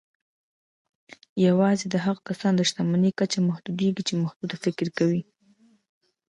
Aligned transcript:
يوازې 1.47 1.85
د 1.89 1.95
هغو 2.05 2.21
کسانو 2.29 2.57
د 2.59 2.61
شتمني 2.69 3.11
کچه 3.19 3.39
محدودېږي 3.49 4.03
چې 4.07 4.13
محدود 4.23 4.51
فکر 4.63 4.87
کوي. 4.97 5.21